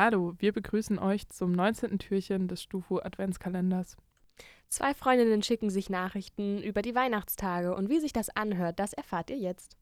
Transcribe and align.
Hallo, 0.00 0.34
wir 0.38 0.52
begrüßen 0.52 1.00
euch 1.00 1.28
zum 1.28 1.50
19. 1.50 1.98
Türchen 1.98 2.46
des 2.46 2.62
Stufu 2.62 3.00
Adventskalenders. 3.00 3.96
Zwei 4.68 4.94
Freundinnen 4.94 5.42
schicken 5.42 5.70
sich 5.70 5.90
Nachrichten 5.90 6.62
über 6.62 6.82
die 6.82 6.94
Weihnachtstage 6.94 7.74
und 7.74 7.88
wie 7.88 7.98
sich 7.98 8.12
das 8.12 8.30
anhört, 8.30 8.78
das 8.78 8.92
erfahrt 8.92 9.28
ihr 9.28 9.38
jetzt. 9.38 9.76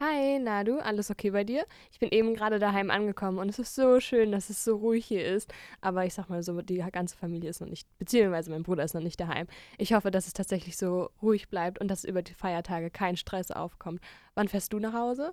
Hi, 0.00 0.38
na 0.38 0.64
du, 0.64 0.84
alles 0.84 1.10
okay 1.10 1.30
bei 1.30 1.44
dir? 1.44 1.64
Ich 1.92 1.98
bin 1.98 2.10
eben 2.10 2.34
gerade 2.34 2.58
daheim 2.58 2.90
angekommen 2.90 3.38
und 3.38 3.48
es 3.48 3.58
ist 3.58 3.74
so 3.74 4.00
schön, 4.00 4.32
dass 4.32 4.50
es 4.50 4.64
so 4.64 4.76
ruhig 4.76 5.06
hier 5.06 5.24
ist. 5.24 5.50
Aber 5.80 6.04
ich 6.04 6.12
sag 6.12 6.28
mal 6.28 6.42
so, 6.42 6.60
die 6.60 6.84
ganze 6.92 7.16
Familie 7.16 7.48
ist 7.48 7.62
noch 7.62 7.68
nicht, 7.68 7.88
beziehungsweise 7.96 8.50
mein 8.50 8.64
Bruder 8.64 8.84
ist 8.84 8.92
noch 8.92 9.00
nicht 9.00 9.18
daheim. 9.18 9.46
Ich 9.78 9.94
hoffe, 9.94 10.10
dass 10.10 10.26
es 10.26 10.34
tatsächlich 10.34 10.76
so 10.76 11.08
ruhig 11.22 11.48
bleibt 11.48 11.80
und 11.80 11.88
dass 11.88 12.04
über 12.04 12.20
die 12.20 12.34
Feiertage 12.34 12.90
kein 12.90 13.16
Stress 13.16 13.50
aufkommt. 13.50 14.02
Wann 14.34 14.48
fährst 14.48 14.74
du 14.74 14.78
nach 14.78 14.92
Hause? 14.92 15.32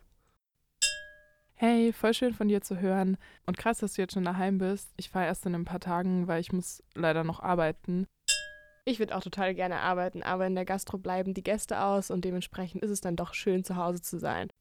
Hey, 1.59 1.91
voll 1.91 2.13
schön 2.13 2.35
von 2.35 2.49
dir 2.49 2.61
zu 2.61 2.79
hören. 2.81 3.17
Und 3.47 3.57
krass, 3.57 3.79
dass 3.79 3.93
du 3.93 4.03
jetzt 4.03 4.13
schon 4.13 4.23
daheim 4.23 4.59
bist. 4.59 4.93
Ich 4.95 5.09
fahre 5.09 5.25
erst 5.25 5.43
in 5.47 5.55
ein 5.55 5.65
paar 5.65 5.79
Tagen, 5.79 6.27
weil 6.27 6.39
ich 6.39 6.53
muss 6.53 6.83
leider 6.93 7.23
noch 7.23 7.39
arbeiten. 7.39 8.05
Ich 8.85 8.99
würde 8.99 9.15
auch 9.15 9.23
total 9.23 9.55
gerne 9.55 9.79
arbeiten, 9.79 10.21
aber 10.21 10.45
in 10.45 10.53
der 10.53 10.65
Gastro 10.65 10.99
bleiben 10.99 11.33
die 11.33 11.41
Gäste 11.41 11.81
aus 11.81 12.11
und 12.11 12.23
dementsprechend 12.25 12.83
ist 12.83 12.91
es 12.91 13.01
dann 13.01 13.15
doch 13.15 13.33
schön, 13.33 13.63
zu 13.63 13.75
Hause 13.75 14.03
zu 14.03 14.19
sein. 14.19 14.51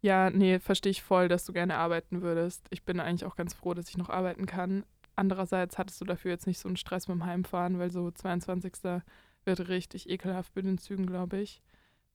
Ja, 0.00 0.30
nee, 0.30 0.58
verstehe 0.60 0.92
ich 0.92 1.02
voll, 1.02 1.28
dass 1.28 1.44
du 1.44 1.52
gerne 1.52 1.76
arbeiten 1.76 2.22
würdest. 2.22 2.66
Ich 2.70 2.86
bin 2.86 3.00
eigentlich 3.00 3.26
auch 3.26 3.36
ganz 3.36 3.52
froh, 3.52 3.74
dass 3.74 3.90
ich 3.90 3.98
noch 3.98 4.08
arbeiten 4.08 4.46
kann. 4.46 4.84
Andererseits 5.14 5.76
hattest 5.76 6.00
du 6.00 6.06
dafür 6.06 6.30
jetzt 6.30 6.46
nicht 6.46 6.58
so 6.58 6.68
einen 6.68 6.78
Stress 6.78 7.06
mit 7.08 7.16
dem 7.16 7.26
Heimfahren, 7.26 7.78
weil 7.78 7.90
so 7.90 8.10
22. 8.10 8.72
wird 9.44 9.68
richtig 9.68 10.08
ekelhaft 10.08 10.56
mit 10.56 10.64
den 10.64 10.78
Zügen, 10.78 11.06
glaube 11.06 11.38
ich. 11.38 11.60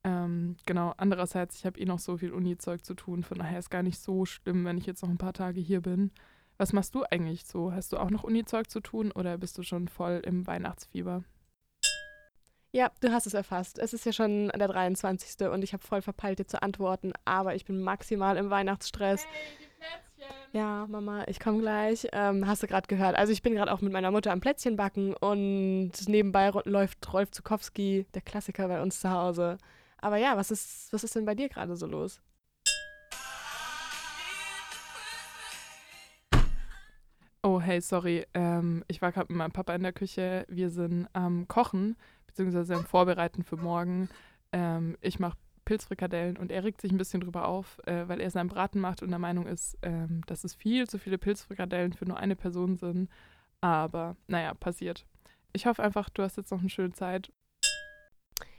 Ähm, 0.03 0.57
genau, 0.66 0.93
andererseits, 0.98 1.59
ich 1.59 1.66
habe 1.66 1.80
eh 1.80 1.85
noch 1.85 1.99
so 1.99 2.17
viel 2.17 2.34
Uni-Zeug 2.34 2.84
zu 2.84 2.93
tun, 2.93 3.23
von 3.23 3.38
daher 3.38 3.59
ist 3.59 3.70
gar 3.70 3.84
nicht 3.84 3.99
so 3.99 4.26
schlimm, 4.26 4.66
wenn 4.66 4.77
ich 4.77 4.85
jetzt 4.85 5.02
noch 5.02 5.09
ein 5.09 5.17
paar 5.17 5.34
Tage 5.34 5.62
hier 5.62 5.81
bin. 5.81 6.12
Was 6.57 6.73
machst 6.73 6.93
du 6.93 7.03
eigentlich 7.09 7.45
so? 7.45 7.71
Hast 7.71 7.93
du 7.93 7.98
auch 7.98 8.09
noch 8.09 8.23
Uni-Zeug 8.23 8.70
zu 8.70 8.79
tun 8.79 9.12
oder 9.12 9.37
bist 9.37 9.57
du 9.57 9.63
schon 9.63 9.87
voll 9.87 10.21
im 10.26 10.46
Weihnachtsfieber? 10.46 11.24
Ja, 12.76 12.91
du 13.01 13.12
hast 13.12 13.27
es 13.27 13.34
erfasst. 13.34 13.77
Es 13.79 13.93
ist 13.93 14.05
ja 14.05 14.12
schon 14.12 14.49
der 14.49 14.68
23. 14.68 15.48
und 15.48 15.63
ich 15.63 15.74
habe 15.74 15.84
voll 15.84 16.01
verpeilt, 16.01 16.40
dir 16.40 16.48
zu 16.48 16.62
antworten, 16.62 17.13
aber 17.24 17.55
ich 17.55 17.65
bin 17.65 17.81
maximal 17.81 18.35
im 18.35 18.49
Weihnachtsstress. 18.49 19.26
Hey, 19.26 19.57
die 19.59 19.68
Plätzchen! 19.77 20.35
Ja, 20.54 20.87
Mama, 20.90 21.24
ich 21.27 21.40
komme 21.40 21.59
gleich. 21.59 22.07
Ähm, 22.12 22.48
hast 22.48 22.63
du 22.63 22.68
gerade 22.68 22.87
gehört. 22.87 23.15
Also 23.15 23.31
ich 23.31 23.41
bin 23.41 23.54
gerade 23.54 23.71
auch 23.71 23.81
mit 23.81 23.93
meiner 23.93 24.12
Mutter 24.12 24.31
am 24.31 24.41
Plätzchen 24.41 24.76
backen 24.76 25.13
und 25.13 25.91
nebenbei 26.07 26.51
läuft 26.65 27.13
Rolf 27.13 27.31
Zukowski, 27.31 28.07
der 28.13 28.21
Klassiker 28.21 28.68
bei 28.68 28.81
uns 28.81 28.99
zu 28.99 29.09
Hause. 29.12 29.57
Aber 30.04 30.18
ja, 30.18 30.35
was 30.35 30.51
ist, 30.51 30.91
was 30.91 31.05
ist 31.05 31.15
denn 31.15 31.23
bei 31.23 31.34
dir 31.34 31.48
gerade 31.48 31.77
so 31.77 31.87
los? 31.87 32.21
Oh, 37.41 37.62
hey, 37.62 37.79
sorry. 37.79 38.26
Ähm, 38.34 38.84
ich 38.90 39.01
war 39.01 39.13
gerade 39.13 39.31
mit 39.31 39.37
meinem 39.37 39.54
Papa 39.54 39.74
in 39.74 39.81
der 39.81 39.93
Küche. 39.93 40.46
Wir 40.49 40.70
sind 40.70 41.07
am 41.13 41.48
Kochen, 41.48 41.96
beziehungsweise 42.27 42.76
am 42.76 42.84
Vorbereiten 42.84 43.43
für 43.43 43.55
morgen. 43.55 44.09
Ähm, 44.51 44.98
ich 44.99 45.20
mache 45.20 45.37
Pilzfrikadellen 45.63 46.35
und 46.35 46.51
er 46.51 46.65
regt 46.65 46.81
sich 46.81 46.91
ein 46.91 46.98
bisschen 46.98 47.21
drüber 47.21 47.48
auf, 47.48 47.79
äh, 47.85 48.05
weil 48.09 48.20
er 48.20 48.29
seinen 48.29 48.49
Braten 48.49 48.81
macht 48.81 49.04
und 49.04 49.09
der 49.09 49.20
Meinung 49.20 49.48
ist, 49.48 49.77
ähm, 49.84 50.20
dass 50.27 50.43
es 50.43 50.54
viel 50.54 50.85
zu 50.90 50.99
viele 50.99 51.18
Pilzfrikadellen 51.18 51.93
für 51.93 52.05
nur 52.05 52.18
eine 52.18 52.35
Person 52.35 52.76
sind. 52.76 53.09
Aber 53.62 54.18
naja, 54.27 54.54
passiert. 54.54 55.05
Ich 55.54 55.65
hoffe 55.65 55.81
einfach, 55.81 56.09
du 56.09 56.24
hast 56.24 56.35
jetzt 56.35 56.51
noch 56.51 56.59
eine 56.59 56.70
schöne 56.70 56.91
Zeit. 56.91 57.31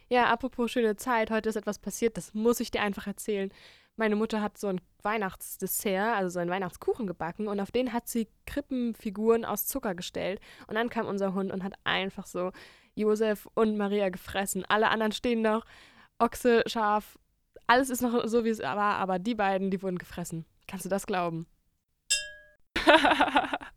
Ja, 0.08 0.26
apropos 0.26 0.70
schöne 0.70 0.96
Zeit, 0.96 1.30
heute 1.30 1.48
ist 1.48 1.56
etwas 1.56 1.78
passiert, 1.78 2.16
das 2.16 2.34
muss 2.34 2.60
ich 2.60 2.70
dir 2.70 2.82
einfach 2.82 3.06
erzählen. 3.06 3.50
Meine 3.96 4.16
Mutter 4.16 4.42
hat 4.42 4.58
so 4.58 4.66
ein 4.66 4.80
Weihnachtsdessert, 5.02 6.16
also 6.16 6.30
so 6.30 6.40
einen 6.40 6.50
Weihnachtskuchen 6.50 7.06
gebacken 7.06 7.46
und 7.46 7.60
auf 7.60 7.70
den 7.70 7.92
hat 7.92 8.08
sie 8.08 8.28
Krippenfiguren 8.46 9.44
aus 9.44 9.66
Zucker 9.66 9.94
gestellt. 9.94 10.40
Und 10.66 10.74
dann 10.74 10.90
kam 10.90 11.06
unser 11.06 11.32
Hund 11.34 11.52
und 11.52 11.62
hat 11.62 11.74
einfach 11.84 12.26
so 12.26 12.50
Josef 12.96 13.48
und 13.54 13.76
Maria 13.76 14.08
gefressen. 14.08 14.64
Alle 14.66 14.88
anderen 14.88 15.12
stehen 15.12 15.42
noch, 15.42 15.64
Ochse, 16.18 16.64
Schaf, 16.66 17.18
alles 17.66 17.88
ist 17.90 18.02
noch 18.02 18.26
so, 18.26 18.44
wie 18.44 18.50
es 18.50 18.60
war, 18.60 18.96
aber 18.96 19.18
die 19.18 19.34
beiden, 19.34 19.70
die 19.70 19.82
wurden 19.82 19.98
gefressen. 19.98 20.44
Kannst 20.66 20.84
du 20.84 20.88
das 20.88 21.06
glauben? 21.06 21.46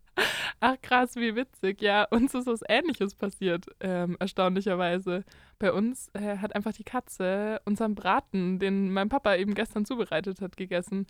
Ach 0.60 0.76
krass, 0.82 1.14
wie 1.14 1.36
witzig. 1.36 1.80
Ja, 1.80 2.04
uns 2.10 2.34
ist 2.34 2.46
was 2.46 2.62
Ähnliches 2.68 3.14
passiert, 3.14 3.66
ähm, 3.80 4.16
erstaunlicherweise. 4.18 5.24
Bei 5.58 5.72
uns 5.72 6.08
äh, 6.14 6.38
hat 6.38 6.54
einfach 6.54 6.72
die 6.72 6.84
Katze 6.84 7.60
unseren 7.64 7.94
Braten, 7.94 8.58
den 8.58 8.92
mein 8.92 9.08
Papa 9.08 9.36
eben 9.36 9.54
gestern 9.54 9.84
zubereitet 9.84 10.40
hat, 10.40 10.56
gegessen. 10.56 11.06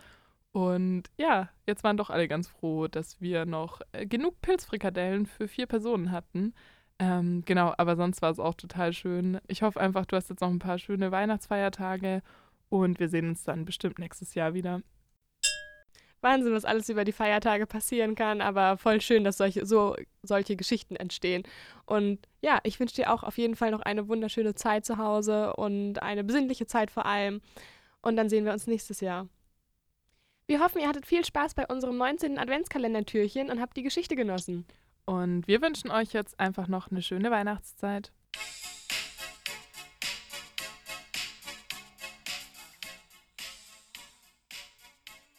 Und 0.52 1.04
ja, 1.18 1.48
jetzt 1.66 1.84
waren 1.84 1.96
doch 1.96 2.10
alle 2.10 2.28
ganz 2.28 2.48
froh, 2.48 2.88
dass 2.88 3.20
wir 3.20 3.46
noch 3.46 3.80
äh, 3.92 4.06
genug 4.06 4.40
Pilzfrikadellen 4.42 5.26
für 5.26 5.48
vier 5.48 5.66
Personen 5.66 6.10
hatten. 6.12 6.54
Ähm, 6.98 7.42
genau, 7.46 7.72
aber 7.78 7.96
sonst 7.96 8.22
war 8.22 8.30
es 8.30 8.40
auch 8.40 8.54
total 8.54 8.92
schön. 8.92 9.40
Ich 9.46 9.62
hoffe 9.62 9.80
einfach, 9.80 10.04
du 10.06 10.16
hast 10.16 10.30
jetzt 10.30 10.40
noch 10.40 10.50
ein 10.50 10.58
paar 10.58 10.78
schöne 10.78 11.10
Weihnachtsfeiertage 11.12 12.22
und 12.70 12.98
wir 13.00 13.08
sehen 13.08 13.28
uns 13.28 13.44
dann 13.44 13.64
bestimmt 13.64 13.98
nächstes 13.98 14.34
Jahr 14.34 14.54
wieder. 14.54 14.82
Wahnsinn, 16.20 16.52
was 16.52 16.64
alles 16.64 16.88
über 16.88 17.04
die 17.04 17.12
Feiertage 17.12 17.66
passieren 17.66 18.14
kann, 18.14 18.40
aber 18.40 18.76
voll 18.76 19.00
schön, 19.00 19.24
dass 19.24 19.38
solche, 19.38 19.66
so, 19.66 19.96
solche 20.22 20.56
Geschichten 20.56 20.96
entstehen. 20.96 21.42
Und 21.86 22.18
ja, 22.42 22.58
ich 22.64 22.80
wünsche 22.80 22.96
dir 22.96 23.12
auch 23.12 23.22
auf 23.22 23.38
jeden 23.38 23.56
Fall 23.56 23.70
noch 23.70 23.80
eine 23.80 24.08
wunderschöne 24.08 24.54
Zeit 24.54 24.84
zu 24.84 24.98
Hause 24.98 25.54
und 25.54 26.02
eine 26.02 26.24
besinnliche 26.24 26.66
Zeit 26.66 26.90
vor 26.90 27.06
allem. 27.06 27.40
Und 28.02 28.16
dann 28.16 28.28
sehen 28.28 28.44
wir 28.44 28.52
uns 28.52 28.66
nächstes 28.66 29.00
Jahr. 29.00 29.28
Wir 30.46 30.60
hoffen, 30.60 30.80
ihr 30.80 30.88
hattet 30.88 31.06
viel 31.06 31.24
Spaß 31.24 31.54
bei 31.54 31.66
unserem 31.66 31.98
19. 31.98 32.38
Adventskalender-Türchen 32.38 33.50
und 33.50 33.60
habt 33.60 33.76
die 33.76 33.82
Geschichte 33.82 34.16
genossen. 34.16 34.66
Und 35.04 35.46
wir 35.46 35.62
wünschen 35.62 35.90
euch 35.90 36.12
jetzt 36.12 36.38
einfach 36.40 36.68
noch 36.68 36.90
eine 36.90 37.02
schöne 37.02 37.30
Weihnachtszeit. 37.30 38.12